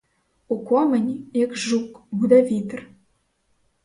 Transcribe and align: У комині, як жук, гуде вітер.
У 0.47 0.59
комині, 0.65 1.27
як 1.33 1.55
жук, 1.55 2.03
гуде 2.11 2.43
вітер. 2.43 2.89